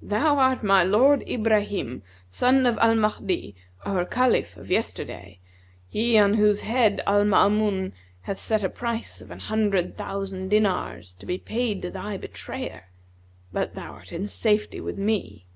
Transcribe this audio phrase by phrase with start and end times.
[0.00, 5.40] Thou art my lord Ibrahim, son of Al Mahdi, our Caliph of yesterday,
[5.88, 7.90] he on whose head Al Maamun
[8.20, 12.92] hath set a price of an hundred thousand dinars to be paid to thy betrayer:
[13.52, 15.46] but thou art in safety with me.'